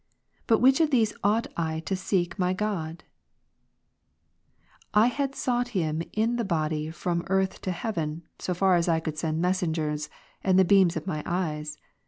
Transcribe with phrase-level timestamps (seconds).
[0.47, 3.03] By which of these ovight I to seek my God?
[4.95, 8.99] I had sought Him in the body from earth to heaven, so far as I
[8.99, 10.09] could send messengers,
[10.43, 11.77] the beams of mine eyes.